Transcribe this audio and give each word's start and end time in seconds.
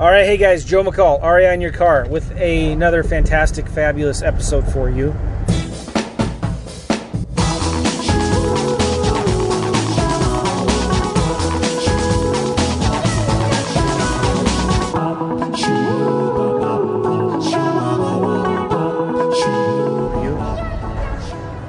All 0.00 0.10
right, 0.10 0.24
hey 0.24 0.38
guys, 0.38 0.64
Joe 0.64 0.82
McCall, 0.82 1.22
REI 1.22 1.52
in 1.52 1.60
your 1.60 1.72
car, 1.72 2.08
with 2.08 2.30
another 2.30 3.02
fantastic, 3.02 3.68
fabulous 3.68 4.22
episode 4.22 4.66
for 4.72 4.88
you. 4.88 5.10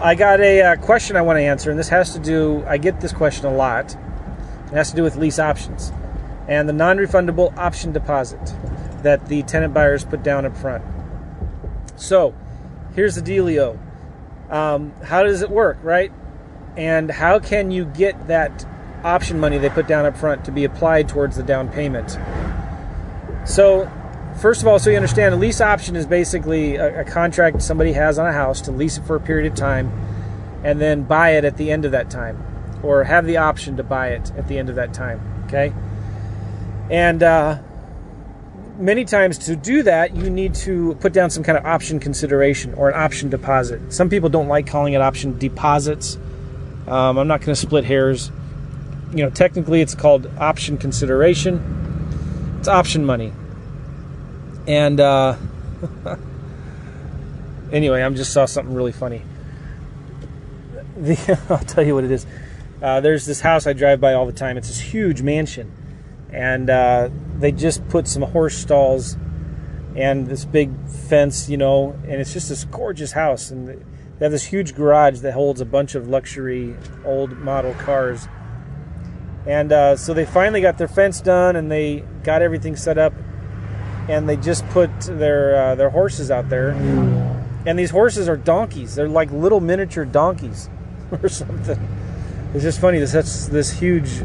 I 0.00 0.14
got 0.16 0.38
a 0.38 0.62
uh, 0.62 0.76
question 0.76 1.16
I 1.16 1.22
want 1.22 1.36
to 1.38 1.42
answer, 1.42 1.70
and 1.70 1.76
this 1.76 1.88
has 1.88 2.12
to 2.12 2.20
do, 2.20 2.62
I 2.68 2.78
get 2.78 3.00
this 3.00 3.12
question 3.12 3.46
a 3.46 3.52
lot. 3.52 3.96
It 4.66 4.74
has 4.74 4.90
to 4.90 4.96
do 4.96 5.02
with 5.02 5.16
lease 5.16 5.40
options 5.40 5.90
and 6.48 6.68
the 6.68 6.72
non 6.72 6.96
refundable 6.96 7.56
option 7.56 7.92
deposit 7.92 8.40
that 9.02 9.28
the 9.28 9.42
tenant 9.44 9.72
buyers 9.72 10.04
put 10.04 10.22
down 10.22 10.44
up 10.44 10.56
front. 10.56 10.84
So, 11.96 12.34
here's 12.94 13.14
the 13.14 13.22
dealio 13.22 13.78
um, 14.50 14.92
how 15.04 15.22
does 15.22 15.42
it 15.42 15.50
work, 15.50 15.78
right? 15.82 16.12
And 16.76 17.10
how 17.10 17.38
can 17.38 17.70
you 17.70 17.84
get 17.84 18.26
that 18.26 18.66
option 19.04 19.38
money 19.38 19.58
they 19.58 19.70
put 19.70 19.86
down 19.86 20.04
up 20.04 20.16
front 20.16 20.44
to 20.44 20.52
be 20.52 20.64
applied 20.64 21.08
towards 21.08 21.36
the 21.36 21.42
down 21.42 21.68
payment? 21.68 22.18
So, 23.46 23.90
first 24.40 24.60
of 24.60 24.68
all, 24.68 24.78
so 24.78 24.90
you 24.90 24.96
understand, 24.96 25.34
a 25.34 25.36
lease 25.36 25.60
option 25.60 25.96
is 25.96 26.04
basically 26.04 26.76
a, 26.76 27.02
a, 27.02 27.04
contract 27.04 27.62
somebody 27.62 27.92
has 27.92 28.18
on 28.18 28.26
a 28.26 28.32
house 28.32 28.60
to 28.62 28.72
lease 28.72 28.98
it 28.98 29.04
for 29.04 29.16
a 29.16 29.20
period 29.20 29.50
of 29.50 29.56
time 29.56 29.90
and 30.64 30.80
then 30.80 31.04
buy 31.04 31.30
it 31.30 31.44
at 31.44 31.56
the 31.56 31.70
end 31.70 31.84
of 31.84 31.92
that 31.92 32.10
time, 32.10 32.42
or 32.82 33.04
have 33.04 33.26
the 33.26 33.36
option 33.36 33.76
to 33.76 33.82
buy 33.82 34.08
it 34.08 34.30
at 34.36 34.48
the 34.48 34.58
end 34.58 34.68
of 34.68 34.74
that 34.74 34.92
time. 34.92 35.44
Okay? 35.46 35.72
And 36.90 37.22
uh, 37.22 37.58
many 38.78 39.04
times 39.04 39.38
to 39.38 39.54
do 39.54 39.84
that, 39.84 40.16
you 40.16 40.28
need 40.28 40.54
to 40.56 40.96
put 40.96 41.12
down 41.12 41.30
some 41.30 41.44
kind 41.44 41.56
of 41.56 41.64
option 41.64 42.00
consideration 42.00 42.74
or 42.74 42.90
an 42.90 43.00
option 43.00 43.30
deposit. 43.30 43.92
Some 43.92 44.08
people 44.10 44.28
don't 44.28 44.48
like 44.48 44.66
calling 44.66 44.94
it 44.94 45.00
option 45.00 45.38
deposits. 45.38 46.16
Um, 46.88 47.16
I'm 47.16 47.28
not 47.28 47.40
going 47.40 47.54
to 47.54 47.56
split 47.56 47.84
hairs. 47.84 48.32
You 49.12 49.24
know, 49.24 49.30
technically 49.30 49.80
it's 49.80 49.94
called 49.94 50.26
option 50.38 50.78
consideration. 50.78 52.56
It's 52.58 52.68
option 52.68 53.04
money. 53.04 53.32
And 54.66 54.98
uh, 54.98 55.36
anyway, 57.72 58.02
I 58.02 58.10
just 58.10 58.32
saw 58.32 58.46
something 58.46 58.74
really 58.74 58.92
funny. 58.92 59.22
The, 60.96 61.38
I'll 61.48 61.58
tell 61.58 61.86
you 61.86 61.94
what 61.94 62.02
it 62.02 62.10
is. 62.10 62.26
Uh, 62.82 63.00
there's 63.00 63.26
this 63.26 63.40
house 63.40 63.66
I 63.68 63.74
drive 63.74 64.00
by 64.00 64.14
all 64.14 64.26
the 64.26 64.32
time. 64.32 64.56
It's 64.56 64.68
this 64.68 64.80
huge 64.80 65.22
mansion 65.22 65.72
and 66.32 66.70
uh, 66.70 67.10
they 67.38 67.52
just 67.52 67.86
put 67.88 68.06
some 68.06 68.22
horse 68.22 68.56
stalls 68.56 69.16
and 69.96 70.26
this 70.26 70.44
big 70.44 70.70
fence, 70.88 71.48
you 71.48 71.56
know, 71.56 71.92
and 72.04 72.20
it's 72.20 72.32
just 72.32 72.48
this 72.48 72.64
gorgeous 72.64 73.12
house. 73.12 73.50
And 73.50 73.68
they 73.68 74.24
have 74.24 74.32
this 74.32 74.44
huge 74.44 74.74
garage 74.74 75.20
that 75.20 75.32
holds 75.32 75.60
a 75.60 75.64
bunch 75.64 75.94
of 75.94 76.08
luxury 76.08 76.76
old 77.04 77.38
model 77.38 77.74
cars. 77.74 78.28
And 79.46 79.72
uh, 79.72 79.96
so 79.96 80.14
they 80.14 80.26
finally 80.26 80.60
got 80.60 80.78
their 80.78 80.88
fence 80.88 81.20
done 81.20 81.56
and 81.56 81.70
they 81.70 82.04
got 82.22 82.42
everything 82.42 82.76
set 82.76 82.98
up, 82.98 83.14
and 84.08 84.28
they 84.28 84.36
just 84.36 84.68
put 84.68 84.90
their 85.00 85.56
uh, 85.56 85.74
their 85.74 85.90
horses 85.90 86.30
out 86.30 86.48
there. 86.48 86.70
And 87.66 87.78
these 87.78 87.90
horses 87.90 88.28
are 88.28 88.36
donkeys. 88.36 88.94
They're 88.94 89.08
like 89.08 89.30
little 89.30 89.60
miniature 89.60 90.04
donkeys 90.04 90.68
or 91.22 91.28
something. 91.28 91.78
It's 92.54 92.62
just 92.62 92.80
funny. 92.80 92.98
This 92.98 93.46
this 93.46 93.70
huge 93.70 94.22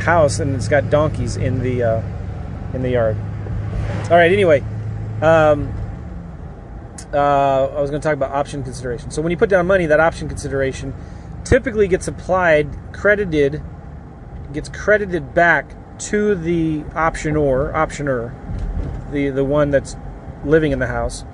house 0.00 0.40
and 0.40 0.54
it's 0.54 0.68
got 0.68 0.90
donkeys 0.90 1.36
in 1.36 1.60
the 1.60 1.82
uh, 1.82 2.02
in 2.74 2.82
the 2.82 2.90
yard. 2.90 3.16
All 4.04 4.16
right. 4.16 4.32
Anyway, 4.32 4.60
um, 5.22 5.72
uh, 7.12 7.66
I 7.66 7.80
was 7.80 7.90
going 7.90 8.00
to 8.00 8.06
talk 8.06 8.14
about 8.14 8.32
option 8.32 8.62
consideration. 8.62 9.10
So 9.10 9.22
when 9.22 9.30
you 9.30 9.36
put 9.36 9.50
down 9.50 9.66
money, 9.66 9.86
that 9.86 10.00
option 10.00 10.28
consideration 10.28 10.94
typically 11.44 11.88
gets 11.88 12.08
applied, 12.08 12.68
credited, 12.92 13.62
gets 14.52 14.68
credited 14.68 15.34
back 15.34 15.74
to 15.98 16.34
the 16.34 16.82
optioner, 16.94 17.72
optioner, 17.72 18.32
the 19.10 19.30
the 19.30 19.44
one 19.44 19.70
that's 19.70 19.96
living 20.44 20.72
in 20.72 20.78
the 20.78 20.86
house 20.86 21.24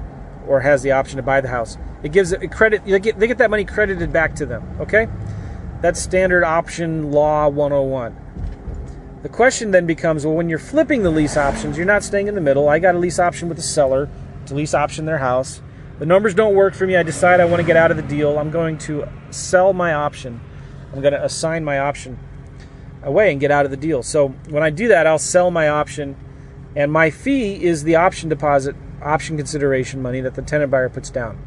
or 0.46 0.60
has 0.60 0.82
the 0.82 0.92
option 0.92 1.16
to 1.16 1.22
buy 1.22 1.40
the 1.40 1.48
house. 1.48 1.76
It 2.02 2.12
gives 2.12 2.32
it 2.32 2.50
credit. 2.50 2.84
They 2.84 2.98
get 2.98 3.18
they 3.18 3.26
get 3.26 3.38
that 3.38 3.50
money 3.50 3.64
credited 3.64 4.12
back 4.12 4.34
to 4.36 4.46
them. 4.46 4.64
Okay, 4.80 5.08
that's 5.80 6.00
standard 6.00 6.44
option 6.44 7.10
law 7.10 7.48
101. 7.48 8.25
The 9.26 9.32
question 9.32 9.72
then 9.72 9.86
becomes 9.86 10.24
well, 10.24 10.36
when 10.36 10.48
you're 10.48 10.56
flipping 10.56 11.02
the 11.02 11.10
lease 11.10 11.36
options, 11.36 11.76
you're 11.76 11.84
not 11.84 12.04
staying 12.04 12.28
in 12.28 12.36
the 12.36 12.40
middle. 12.40 12.68
I 12.68 12.78
got 12.78 12.94
a 12.94 12.98
lease 12.98 13.18
option 13.18 13.48
with 13.48 13.56
the 13.56 13.62
seller 13.62 14.08
to 14.46 14.54
lease 14.54 14.72
option 14.72 15.04
their 15.04 15.18
house. 15.18 15.60
The 15.98 16.06
numbers 16.06 16.32
don't 16.32 16.54
work 16.54 16.74
for 16.74 16.86
me. 16.86 16.94
I 16.94 17.02
decide 17.02 17.40
I 17.40 17.44
want 17.44 17.60
to 17.60 17.66
get 17.66 17.76
out 17.76 17.90
of 17.90 17.96
the 17.96 18.04
deal. 18.04 18.38
I'm 18.38 18.52
going 18.52 18.78
to 18.78 19.08
sell 19.30 19.72
my 19.72 19.94
option. 19.94 20.40
I'm 20.92 21.00
going 21.00 21.12
to 21.12 21.24
assign 21.24 21.64
my 21.64 21.80
option 21.80 22.20
away 23.02 23.32
and 23.32 23.40
get 23.40 23.50
out 23.50 23.64
of 23.64 23.72
the 23.72 23.76
deal. 23.76 24.04
So 24.04 24.28
when 24.48 24.62
I 24.62 24.70
do 24.70 24.86
that, 24.86 25.08
I'll 25.08 25.18
sell 25.18 25.50
my 25.50 25.70
option, 25.70 26.14
and 26.76 26.92
my 26.92 27.10
fee 27.10 27.64
is 27.64 27.82
the 27.82 27.96
option 27.96 28.28
deposit, 28.28 28.76
option 29.02 29.36
consideration 29.36 30.00
money 30.00 30.20
that 30.20 30.36
the 30.36 30.42
tenant 30.42 30.70
buyer 30.70 30.88
puts 30.88 31.10
down. 31.10 31.44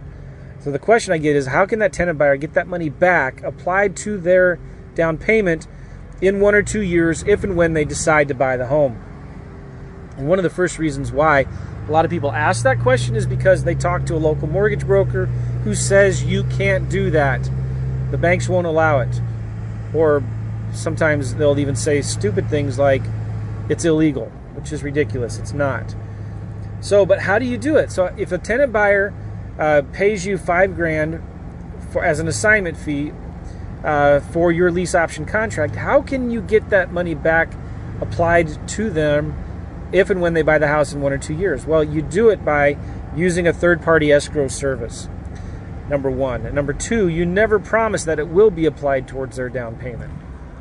So 0.60 0.70
the 0.70 0.80
question 0.80 1.14
I 1.14 1.18
get 1.18 1.38
is 1.38 1.48
how 1.48 1.66
can 1.66 1.80
that 1.80 1.94
tenant 1.94 2.20
buyer 2.20 2.36
get 2.36 2.56
that 2.56 2.68
money 2.68 2.90
back 2.90 3.42
applied 3.42 3.96
to 3.98 4.18
their 4.18 4.60
down 4.96 5.18
payment 5.18 5.66
in 6.22 6.40
one 6.40 6.56
or 6.56 6.62
two 6.62 6.82
years 6.82 7.24
if 7.24 7.44
and 7.44 7.56
when 7.56 7.74
they 7.74 7.86
decide 7.86 8.28
to 8.28 8.34
buy 8.34 8.58
the 8.58 8.68
home. 8.68 9.02
And 10.18 10.28
one 10.28 10.40
of 10.40 10.44
the 10.44 10.50
first 10.50 10.78
reasons 10.78 11.12
why 11.12 11.46
a 11.88 11.92
lot 11.92 12.06
of 12.06 12.12
people 12.12 12.32
ask 12.32 12.64
that 12.64 12.80
question 12.80 13.16
is 13.16 13.26
because 13.26 13.64
they 13.64 13.74
talk 13.74 14.06
to 14.08 14.16
a 14.16 14.18
local 14.18 14.48
mortgage 14.48 14.86
broker 14.86 15.26
who 15.64 15.74
says 15.74 16.24
you 16.24 16.44
can't 16.44 16.90
do 16.90 17.10
that. 17.12 17.50
The 18.12 18.18
banks 18.18 18.50
won't 18.50 18.68
allow 18.68 19.00
it. 19.00 19.22
Or 19.94 20.24
sometimes 20.74 21.36
they'll 21.36 21.58
even 21.58 21.76
say 21.76 22.02
stupid 22.02 22.50
things 22.50 22.78
like 22.78 23.02
it's 23.70 23.86
illegal, 23.86 24.26
which 24.54 24.72
is 24.72 24.84
ridiculous. 24.84 25.40
It's 25.40 25.54
not. 25.54 25.96
So, 26.82 27.06
but 27.06 27.22
how 27.22 27.40
do 27.40 27.46
you 27.46 27.58
do 27.58 27.76
it? 27.78 27.92
So, 27.92 28.14
if 28.18 28.32
a 28.32 28.38
tenant 28.38 28.72
buyer 28.72 29.14
uh, 29.58 29.82
pays 29.92 30.26
you 30.26 30.38
five 30.38 30.76
grand 30.76 31.22
for, 31.92 32.04
as 32.04 32.20
an 32.20 32.28
assignment 32.28 32.78
fee 32.78 33.12
uh, 33.84 34.20
for 34.20 34.52
your 34.52 34.72
lease 34.72 34.96
option 34.96 35.26
contract, 35.26 35.76
how 35.76 36.02
can 36.02 36.30
you 36.30 36.42
get 36.42 36.70
that 36.70 36.92
money 36.92 37.16
back 37.16 37.54
applied 38.02 38.68
to 38.70 38.90
them 38.90 39.36
if 39.92 40.10
and 40.10 40.22
when 40.22 40.34
they 40.34 40.42
buy 40.42 40.58
the 40.58 40.68
house 40.68 40.94
in 40.94 41.02
one 41.02 41.14
or 41.14 41.18
two 41.18 41.34
years? 41.34 41.66
Well, 41.66 41.84
you 41.84 42.02
do 42.02 42.30
it 42.30 42.44
by 42.44 42.78
using 43.16 43.48
a 43.48 43.54
third 43.54 43.82
party 43.82 44.12
escrow 44.12 44.48
service. 44.48 45.10
Number 45.90 46.12
one. 46.12 46.46
And 46.46 46.54
number 46.54 46.74
two, 46.74 47.08
you 47.08 47.26
never 47.26 47.60
promise 47.60 48.04
that 48.04 48.20
it 48.20 48.28
will 48.28 48.52
be 48.52 48.66
applied 48.66 49.08
towards 49.08 49.38
their 49.38 49.50
down 49.50 49.76
payment. 49.76 50.12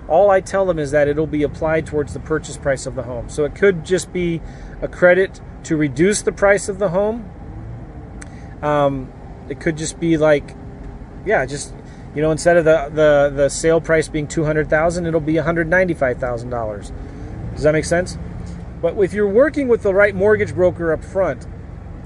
All 0.08 0.30
I 0.30 0.40
tell 0.40 0.64
them 0.64 0.78
is 0.78 0.90
that 0.92 1.06
it'll 1.06 1.26
be 1.26 1.42
applied 1.42 1.86
towards 1.86 2.14
the 2.14 2.20
purchase 2.20 2.56
price 2.56 2.86
of 2.86 2.94
the 2.94 3.02
home. 3.02 3.28
So 3.28 3.44
it 3.44 3.54
could 3.54 3.84
just 3.84 4.10
be 4.10 4.40
a 4.80 4.88
credit 4.88 5.40
to 5.64 5.76
reduce 5.76 6.22
the 6.22 6.32
price 6.32 6.70
of 6.70 6.78
the 6.78 6.88
home. 6.88 7.30
Um, 8.62 9.12
it 9.50 9.60
could 9.60 9.76
just 9.76 10.00
be 10.00 10.16
like, 10.16 10.56
yeah, 11.26 11.44
just 11.44 11.74
you 12.14 12.22
know, 12.22 12.30
instead 12.30 12.56
of 12.56 12.64
the 12.64 12.90
the, 12.92 13.32
the 13.34 13.48
sale 13.48 13.80
price 13.80 14.08
being 14.08 14.26
two 14.26 14.44
hundred 14.44 14.68
thousand, 14.68 15.06
it'll 15.06 15.20
be 15.20 15.36
one 15.36 15.44
hundred 15.44 15.68
ninety 15.68 15.94
five 15.94 16.18
thousand 16.18 16.50
dollars. 16.50 16.92
Does 17.54 17.62
that 17.62 17.72
make 17.72 17.84
sense? 17.84 18.18
But 18.80 18.96
if 18.98 19.12
you're 19.12 19.28
working 19.28 19.68
with 19.68 19.82
the 19.82 19.92
right 19.92 20.14
mortgage 20.14 20.54
broker 20.54 20.92
up 20.92 21.04
front, 21.04 21.46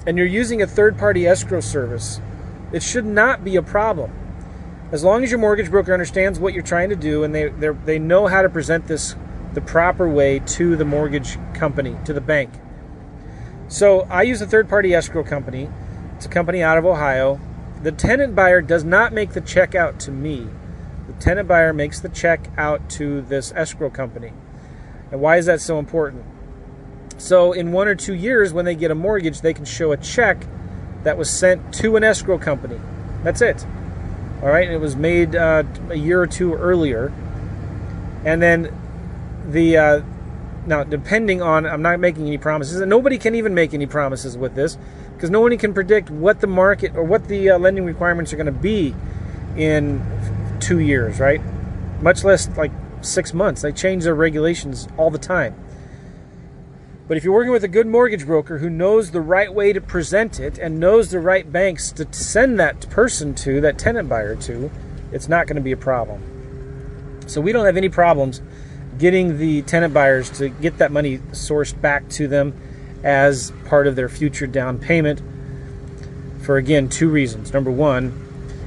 and 0.07 0.17
you're 0.19 0.27
using 0.27 0.63
a 0.63 0.67
third 0.67 0.99
party 0.99 1.27
escrow 1.27 1.61
service, 1.61 2.21
it 2.73 2.83
should 2.83 3.05
not 3.05 3.45
be 3.45 3.57
a 3.57 3.63
problem. 3.63 4.11
As 4.91 5.05
long 5.05 5.23
as 5.25 5.31
your 5.31 5.39
mortgage 5.39 5.71
broker 5.71 5.93
understands 5.93 6.39
what 6.39 6.53
you're 6.53 6.63
trying 6.63 6.91
to 6.91 6.97
do 6.97 7.25
and 7.25 7.35
they 7.35 7.49
they 7.49 7.99
know 7.99 8.27
how 8.27 8.43
to 8.43 8.49
present 8.49 8.87
this 8.89 9.15
the 9.55 9.61
proper 9.61 10.09
way 10.09 10.39
to 10.39 10.77
the 10.77 10.85
mortgage 10.85 11.39
company, 11.55 11.97
to 12.05 12.13
the 12.13 12.21
bank. 12.21 12.51
So 13.69 14.03
I 14.11 14.23
use 14.23 14.43
a 14.43 14.47
third 14.47 14.69
party 14.69 14.95
escrow 14.95 15.23
company. 15.23 15.69
It's 16.17 16.27
a 16.27 16.29
company 16.29 16.63
out 16.63 16.79
of 16.79 16.85
Ohio 16.85 17.41
the 17.83 17.93
tenant 17.93 18.35
buyer 18.35 18.63
does 18.63 18.85
not 18.85 19.13
make 19.13 19.33
the 19.33 19.41
check 19.41 19.75
out 19.75 19.99
to 20.01 20.11
me. 20.11 20.47
The 21.09 21.15
tenant 21.15 21.49
buyer 21.49 21.73
makes 21.73 22.01
the 22.01 22.09
check 22.09 22.49
out 22.57 22.89
to 22.91 23.23
this 23.23 23.53
escrow 23.57 23.91
company. 23.91 24.33
And 25.11 25.21
why 25.21 25.37
is 25.37 25.47
that 25.47 25.61
so 25.61 25.79
important? 25.79 26.25
So, 27.19 27.53
in 27.53 27.73
one 27.73 27.89
or 27.89 27.95
two 27.95 28.15
years, 28.15 28.53
when 28.53 28.65
they 28.65 28.75
get 28.75 28.91
a 28.91 28.95
mortgage, 28.95 29.41
they 29.41 29.53
can 29.53 29.65
show 29.65 29.93
a 29.93 29.97
check 29.97 30.47
that 31.03 31.19
was 31.19 31.29
sent 31.29 31.75
to 31.75 31.97
an 31.97 32.05
escrow 32.05 32.39
company. 32.39 32.81
That's 33.23 33.43
it. 33.43 33.67
All 34.43 34.49
right, 34.49 34.67
and 34.67 34.75
it 34.75 34.81
was 34.81 34.97
made 34.97 35.37
uh, 35.37 35.65
a 35.91 35.97
year 35.97 36.21
or 36.21 36.27
two 36.27 36.55
earlier. 36.55 37.13
And 38.25 38.41
then 38.41 38.73
the 39.47 39.77
uh, 39.77 40.03
now, 40.67 40.85
depending 40.85 41.43
on, 41.43 41.67
I'm 41.67 41.83
not 41.83 41.99
making 41.99 42.27
any 42.27 42.39
promises, 42.39 42.81
and 42.81 42.89
nobody 42.89 43.19
can 43.19 43.35
even 43.35 43.55
make 43.55 43.75
any 43.75 43.87
promises 43.87 44.37
with 44.37 44.55
this 44.55 44.79
because 45.23 45.31
nobody 45.31 45.57
can 45.57 45.73
predict 45.73 46.11
what 46.11 46.41
the 46.41 46.49
market 46.49 46.97
or 46.97 47.05
what 47.05 47.29
the 47.29 47.51
uh, 47.51 47.57
lending 47.57 47.85
requirements 47.85 48.33
are 48.33 48.37
going 48.37 48.47
to 48.47 48.51
be 48.51 48.93
in 49.57 50.05
two 50.59 50.81
years, 50.81 51.21
right? 51.21 51.41
Much 52.01 52.25
less 52.25 52.49
like 52.57 52.73
six 53.03 53.33
months. 53.33 53.63
They 53.63 53.71
change 53.71 54.03
their 54.03 54.17
regulations 54.17 54.89
all 54.99 55.13
the 55.13 55.21
time. 55.21 55.55
But 57.07 57.19
if 57.19 57.23
you're 57.23 57.33
working 57.33 57.53
with 57.53 57.63
a 57.63 57.69
good 57.69 57.87
mortgage 57.87 58.27
broker 58.27 58.59
who 58.59 58.69
knows 58.69 59.13
the 59.13 59.21
right 59.21 59.55
way 59.55 59.73
to 59.73 59.81
present 59.81 60.41
it 60.41 60.59
and 60.59 60.81
knows 60.81 61.13
the 61.13 61.21
right 61.21 61.53
banks 61.53 61.93
to 61.93 62.13
send 62.13 62.59
that 62.59 62.91
person 62.91 63.33
to, 63.37 63.61
that 63.61 63.79
tenant 63.79 64.09
buyer 64.09 64.35
to, 64.35 64.73
it's 65.13 65.29
not 65.29 65.47
going 65.47 65.55
to 65.55 65.63
be 65.63 65.71
a 65.71 65.77
problem. 65.77 67.21
So 67.29 67.41
we 67.41 67.53
don't 67.53 67.67
have 67.67 67.77
any 67.77 67.89
problems 67.89 68.43
getting 68.99 69.39
the 69.39 69.63
tenant 69.63 69.95
buyers 69.95 70.31
to 70.39 70.49
get 70.49 70.79
that 70.79 70.91
money 70.91 71.19
sourced 71.31 71.81
back 71.81 72.09
to 72.09 72.27
them 72.27 72.55
as 73.03 73.53
part 73.67 73.87
of 73.87 73.97
their 73.97 74.09
future 74.09 74.47
down 74.47 74.79
payment 74.79 75.21
for 76.43 76.57
again 76.57 76.89
two 76.89 77.09
reasons. 77.09 77.53
Number 77.53 77.71
one, 77.71 78.19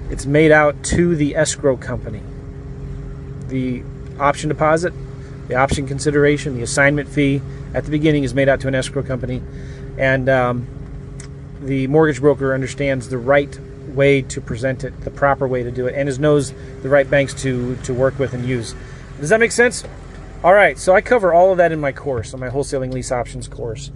it's 0.10 0.26
made 0.26 0.52
out 0.52 0.84
to 0.86 1.16
the 1.16 1.36
escrow 1.36 1.78
company. 1.78 2.22
The 3.48 3.84
option 4.20 4.50
deposit, 4.50 4.94
the 5.48 5.56
option 5.56 5.88
consideration, 5.88 6.56
the 6.56 6.64
assignment 6.64 7.10
fee 7.10 7.42
at 7.74 7.86
the 7.86 7.92
beginning 7.92 8.24
is 8.24 8.34
made 8.34 8.50
out 8.50 8.62
to 8.62 8.68
an 8.68 8.76
escrow 8.76 9.04
company, 9.04 9.42
and 9.98 10.30
um, 10.30 10.68
the 11.62 11.88
mortgage 11.88 12.22
broker 12.22 12.54
understands 12.54 13.10
the 13.10 13.18
right 13.18 13.60
way 13.90 14.22
to 14.22 14.42
present 14.42 14.84
it, 14.84 15.00
the 15.02 15.12
proper 15.12 15.48
way 15.48 15.64
to 15.64 15.72
do 15.72 15.88
it, 15.88 15.96
and 15.96 16.10
is 16.10 16.20
knows 16.20 16.54
the 16.82 16.90
right 16.90 17.10
banks 17.10 17.34
to 17.42 17.76
to 17.78 17.94
work 17.94 18.18
with 18.20 18.34
and 18.34 18.46
use. 18.46 18.76
Does 19.20 19.30
that 19.30 19.40
make 19.40 19.52
sense? 19.52 19.84
All 20.46 20.54
right, 20.54 20.78
so 20.78 20.94
I 20.94 21.02
cover 21.02 21.34
all 21.34 21.52
of 21.52 21.58
that 21.58 21.72
in 21.72 21.80
my 21.80 21.92
course, 21.92 22.32
on 22.36 22.40
my 22.40 22.50
wholesaling 22.50 22.94
lease 22.94 23.12
options 23.12 23.48
course, 23.48 23.90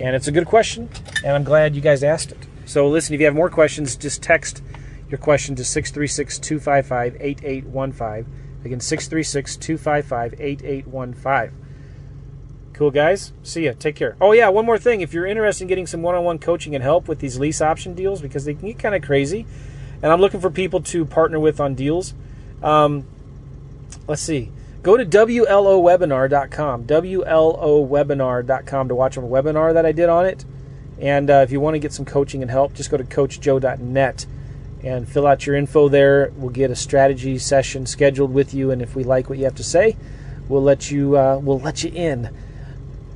and 0.00 0.16
it's 0.16 0.28
a 0.28 0.32
good 0.32 0.46
question, 0.46 0.88
and 1.22 1.36
I'm 1.36 1.44
glad 1.44 1.74
you 1.74 1.82
guys 1.82 2.02
asked 2.02 2.32
it. 2.32 2.38
So 2.64 2.88
listen, 2.88 3.12
if 3.12 3.20
you 3.20 3.26
have 3.26 3.34
more 3.34 3.50
questions, 3.50 3.96
just 3.96 4.22
text 4.22 4.62
your 5.10 5.18
question 5.18 5.56
to 5.56 5.62
636 5.62 6.38
255 6.38 7.16
8815. 7.20 8.32
Again, 8.64 8.80
636 8.80 9.56
255 9.58 10.40
8815. 10.40 12.72
Cool, 12.72 12.90
guys. 12.90 13.34
See 13.42 13.66
ya. 13.66 13.74
Take 13.78 13.96
care. 13.96 14.16
Oh, 14.22 14.32
yeah, 14.32 14.48
one 14.48 14.64
more 14.64 14.78
thing. 14.78 15.02
If 15.02 15.12
you're 15.12 15.26
interested 15.26 15.64
in 15.64 15.68
getting 15.68 15.86
some 15.86 16.00
one 16.00 16.14
on 16.14 16.24
one 16.24 16.38
coaching 16.38 16.74
and 16.74 16.82
help 16.82 17.08
with 17.08 17.18
these 17.18 17.38
lease 17.38 17.60
option 17.60 17.92
deals, 17.92 18.22
because 18.22 18.46
they 18.46 18.54
can 18.54 18.68
get 18.68 18.78
kind 18.78 18.94
of 18.94 19.02
crazy, 19.02 19.44
and 20.02 20.10
I'm 20.10 20.22
looking 20.22 20.40
for 20.40 20.48
people 20.48 20.80
to 20.80 21.04
partner 21.04 21.38
with 21.38 21.60
on 21.60 21.74
deals, 21.74 22.14
um, 22.62 23.06
let's 24.08 24.22
see. 24.22 24.50
Go 24.82 24.96
to 24.96 25.04
WLOwebinar.com, 25.04 26.84
WLOwebinar.com 26.84 28.88
to 28.88 28.94
watch 28.94 29.16
a 29.16 29.20
webinar 29.20 29.74
that 29.74 29.84
I 29.84 29.92
did 29.92 30.08
on 30.08 30.26
it. 30.26 30.44
And 30.98 31.30
uh, 31.30 31.44
if 31.44 31.52
you 31.52 31.60
want 31.60 31.74
to 31.74 31.78
get 31.78 31.92
some 31.92 32.04
coaching 32.04 32.42
and 32.42 32.50
help, 32.50 32.74
just 32.74 32.90
go 32.90 32.96
to 32.96 33.04
CoachJoe.net 33.04 34.26
and 34.82 35.08
fill 35.08 35.26
out 35.26 35.46
your 35.46 35.56
info 35.56 35.88
there. 35.88 36.32
We'll 36.36 36.50
get 36.50 36.70
a 36.70 36.76
strategy 36.76 37.38
session 37.38 37.86
scheduled 37.86 38.32
with 38.32 38.54
you, 38.54 38.70
and 38.70 38.80
if 38.80 38.94
we 38.94 39.04
like 39.04 39.28
what 39.28 39.38
you 39.38 39.44
have 39.44 39.54
to 39.56 39.64
say, 39.64 39.96
we'll 40.48 40.62
let 40.62 40.90
you 40.90 41.16
uh, 41.16 41.38
we'll 41.42 41.60
let 41.60 41.84
you 41.84 41.90
in 41.90 42.34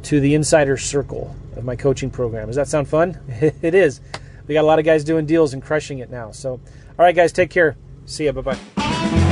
to 0.04 0.20
the 0.20 0.34
insider 0.34 0.76
circle 0.76 1.34
of 1.56 1.64
my 1.64 1.76
coaching 1.76 2.10
program. 2.10 2.48
Does 2.48 2.56
that 2.56 2.68
sound 2.68 2.88
fun? 2.88 3.18
it 3.62 3.74
is. 3.74 4.00
We 4.46 4.54
got 4.54 4.62
a 4.62 4.66
lot 4.66 4.78
of 4.78 4.84
guys 4.84 5.04
doing 5.04 5.24
deals 5.24 5.54
and 5.54 5.62
crushing 5.62 5.98
it 5.98 6.10
now. 6.10 6.30
So, 6.32 6.52
all 6.52 6.60
right, 6.98 7.16
guys, 7.16 7.32
take 7.32 7.50
care. 7.50 7.76
See 8.04 8.26
ya. 8.26 8.32
Bye 8.32 8.42
bye. 8.42 9.30